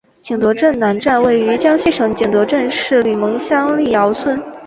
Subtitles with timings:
[0.19, 4.41] 景德镇南站位于江西省景德镇市吕蒙乡历尧村。